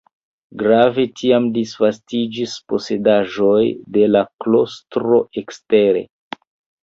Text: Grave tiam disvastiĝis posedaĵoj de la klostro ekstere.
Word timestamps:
Grave 0.59 1.03
tiam 1.19 1.43
disvastiĝis 1.57 2.55
posedaĵoj 2.73 3.61
de 3.97 4.07
la 4.13 4.23
klostro 4.45 5.19
ekstere. 5.43 6.03